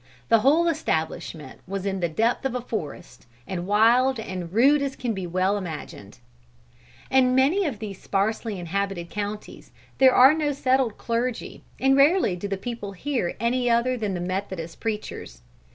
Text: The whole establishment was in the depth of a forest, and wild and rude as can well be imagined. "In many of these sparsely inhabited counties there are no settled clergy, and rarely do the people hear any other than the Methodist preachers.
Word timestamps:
The 0.29 0.39
whole 0.39 0.67
establishment 0.67 1.59
was 1.67 1.85
in 1.85 1.99
the 1.99 2.09
depth 2.09 2.43
of 2.43 2.55
a 2.55 2.61
forest, 2.61 3.27
and 3.45 3.67
wild 3.67 4.19
and 4.19 4.51
rude 4.51 4.81
as 4.81 4.95
can 4.95 5.13
well 5.31 5.53
be 5.53 5.57
imagined. 5.59 6.17
"In 7.11 7.35
many 7.35 7.65
of 7.67 7.77
these 7.77 8.01
sparsely 8.01 8.57
inhabited 8.59 9.11
counties 9.11 9.69
there 9.99 10.15
are 10.15 10.33
no 10.33 10.53
settled 10.53 10.97
clergy, 10.97 11.61
and 11.79 11.95
rarely 11.95 12.35
do 12.35 12.47
the 12.47 12.57
people 12.57 12.93
hear 12.93 13.35
any 13.39 13.69
other 13.69 13.95
than 13.95 14.15
the 14.15 14.21
Methodist 14.21 14.79
preachers. 14.79 15.43